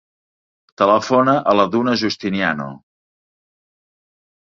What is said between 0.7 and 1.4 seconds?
Telefona